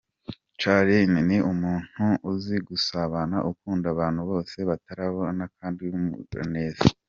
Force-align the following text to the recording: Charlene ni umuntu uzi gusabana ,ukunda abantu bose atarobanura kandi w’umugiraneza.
Charlene 0.59 1.19
ni 1.29 1.37
umuntu 1.51 2.05
uzi 2.31 2.55
gusabana 2.67 3.37
,ukunda 3.51 3.85
abantu 3.93 4.21
bose 4.29 4.57
atarobanura 4.75 5.45
kandi 5.57 5.79
w’umugiraneza. 5.89 6.83